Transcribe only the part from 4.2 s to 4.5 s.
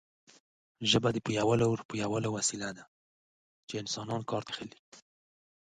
کار